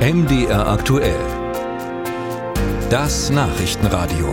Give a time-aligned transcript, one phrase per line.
[0.00, 1.20] MDR aktuell.
[2.88, 4.32] Das Nachrichtenradio.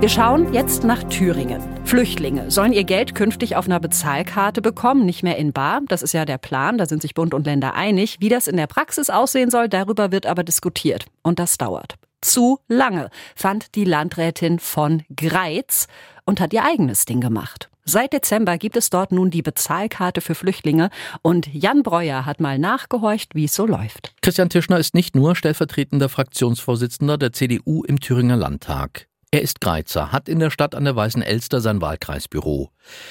[0.00, 1.60] Wir schauen jetzt nach Thüringen.
[1.84, 5.82] Flüchtlinge sollen ihr Geld künftig auf einer Bezahlkarte bekommen, nicht mehr in Bar.
[5.86, 8.16] Das ist ja der Plan, da sind sich Bund und Länder einig.
[8.20, 11.04] Wie das in der Praxis aussehen soll, darüber wird aber diskutiert.
[11.22, 11.96] Und das dauert.
[12.22, 15.88] Zu lange, fand die Landrätin von Greiz
[16.24, 17.68] und hat ihr eigenes Ding gemacht.
[17.84, 20.90] Seit Dezember gibt es dort nun die Bezahlkarte für Flüchtlinge
[21.22, 24.14] und Jan Breuer hat mal nachgehorcht, wie es so läuft.
[24.22, 29.08] Christian Tischner ist nicht nur stellvertretender Fraktionsvorsitzender der CDU im Thüringer Landtag.
[29.34, 32.68] Er ist Greizer, hat in der Stadt an der Weißen Elster sein Wahlkreisbüro.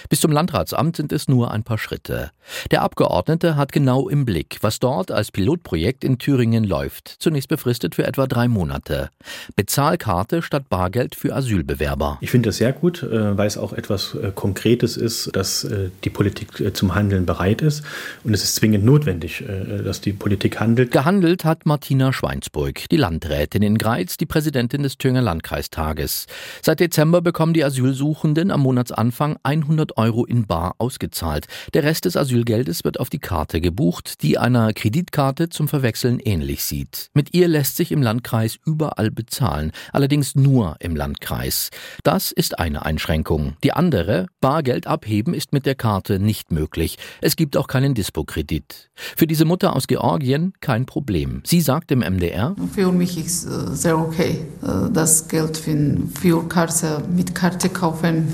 [0.10, 2.30] Bis zum Landratsamt sind es nur ein paar Schritte.
[2.70, 7.96] Der Abgeordnete hat genau im Blick, was dort als Pilotprojekt in Thüringen läuft, zunächst befristet
[7.96, 9.10] für etwa drei Monate.
[9.56, 12.18] Bezahlkarte statt Bargeld für Asylbewerber.
[12.22, 15.90] Ich finde das sehr gut, äh, weil es auch etwas äh, Konkretes ist, dass äh,
[16.04, 17.84] die Politik zum Handeln bereit ist.
[18.24, 19.44] Und es ist zwingend notwendig,
[19.84, 20.92] dass die Politik handelt.
[20.92, 26.11] Gehandelt hat Martina Schweinsburg, die Landrätin in Greiz, die Präsidentin des Thüringer Landkreistages.
[26.12, 26.26] Tages.
[26.62, 31.48] Seit Dezember bekommen die Asylsuchenden am Monatsanfang 100 Euro in Bar ausgezahlt.
[31.74, 36.64] Der Rest des Asylgeldes wird auf die Karte gebucht, die einer Kreditkarte zum Verwechseln ähnlich
[36.64, 37.10] sieht.
[37.14, 41.70] Mit ihr lässt sich im Landkreis überall bezahlen, allerdings nur im Landkreis.
[42.04, 43.56] Das ist eine Einschränkung.
[43.64, 46.98] Die andere, Bargeld abheben, ist mit der Karte nicht möglich.
[47.22, 48.92] Es gibt auch keinen Dispo-Kredit.
[48.96, 51.42] Für diese Mutter aus Georgien kein Problem.
[51.46, 54.46] Sie sagt im MDR: Für mich ist äh, sehr okay.
[54.62, 55.72] Äh, das Geld für
[56.10, 58.28] für Karte, mit Karte kaufen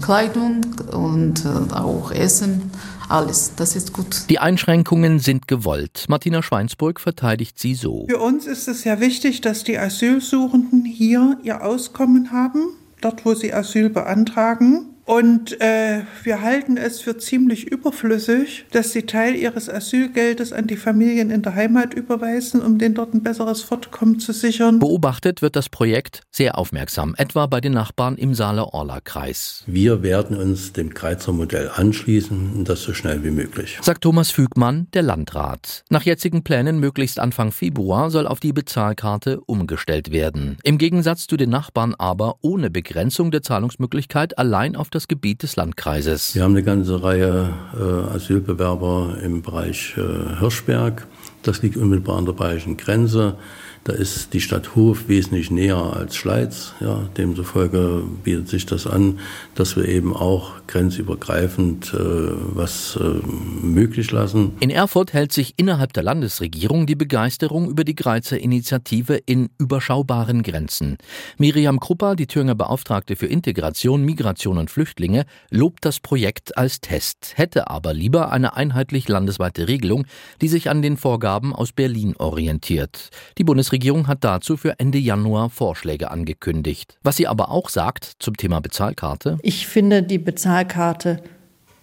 [0.00, 2.70] Kleidung und äh, auch Essen.
[3.08, 4.30] Alles, das ist gut.
[4.30, 6.06] Die Einschränkungen sind gewollt.
[6.08, 8.06] Martina Schweinsburg verteidigt sie so.
[8.08, 13.34] Für uns ist es sehr wichtig, dass die Asylsuchenden hier ihr Auskommen haben, dort wo
[13.34, 14.93] sie Asyl beantragen.
[15.04, 20.76] Und äh, wir halten es für ziemlich überflüssig, dass sie Teil ihres Asylgeldes an die
[20.76, 24.78] Familien in der Heimat überweisen, um denen dort ein besseres Fortkommen zu sichern.
[24.78, 29.64] Beobachtet wird das Projekt sehr aufmerksam, etwa bei den Nachbarn im Saale-Orla-Kreis.
[29.66, 33.78] Wir werden uns dem Kreizer Modell anschließen und das so schnell wie möglich.
[33.82, 35.84] Sagt Thomas Fügmann, der Landrat.
[35.90, 40.56] Nach jetzigen Plänen möglichst Anfang Februar soll auf die Bezahlkarte umgestellt werden.
[40.62, 45.56] Im Gegensatz zu den Nachbarn aber ohne Begrenzung der Zahlungsmöglichkeit allein auf das Gebiet des
[45.56, 46.34] Landkreises.
[46.34, 51.06] Wir haben eine ganze Reihe äh, Asylbewerber im Bereich äh, Hirschberg.
[51.42, 53.36] Das liegt unmittelbar an der bayerischen Grenze.
[53.84, 56.72] Da ist die Stadt Hof wesentlich näher als Schleiz.
[56.80, 59.18] Ja, demzufolge bietet sich das an,
[59.54, 63.02] dass wir eben auch grenzübergreifend äh, was äh,
[63.62, 64.52] möglich lassen.
[64.60, 70.42] In Erfurt hält sich innerhalb der Landesregierung die Begeisterung über die Greizer Initiative in überschaubaren
[70.42, 70.96] Grenzen.
[71.36, 77.34] Miriam Krupper, die Thüringer Beauftragte für Integration, Migration und Flüchtlinge, lobt das Projekt als Test,
[77.36, 80.06] hätte aber lieber eine einheitlich landesweite Regelung,
[80.40, 83.10] die sich an den Vorgaben aus Berlin orientiert.
[83.36, 86.96] Die Bundesregierung Bundesregierung hat dazu für Ende Januar Vorschläge angekündigt.
[87.02, 89.38] Was sie aber auch sagt zum Thema Bezahlkarte.
[89.42, 91.20] Ich finde die Bezahlkarte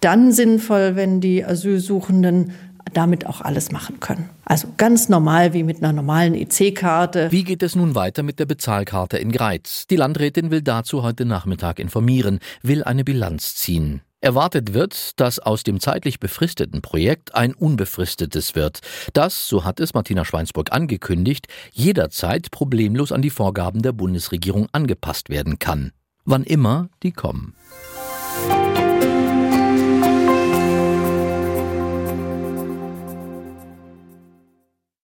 [0.00, 2.52] dann sinnvoll, wenn die Asylsuchenden
[2.94, 4.30] damit auch alles machen können.
[4.46, 7.30] Also ganz normal wie mit einer normalen EC-Karte.
[7.30, 9.86] Wie geht es nun weiter mit der Bezahlkarte in Greiz?
[9.86, 14.00] Die Landrätin will dazu heute Nachmittag informieren, will eine Bilanz ziehen.
[14.22, 18.78] Erwartet wird, dass aus dem zeitlich befristeten Projekt ein unbefristetes wird,
[19.14, 25.28] das, so hat es Martina Schweinsburg angekündigt, jederzeit problemlos an die Vorgaben der Bundesregierung angepasst
[25.28, 25.90] werden kann,
[26.24, 27.56] wann immer die kommen.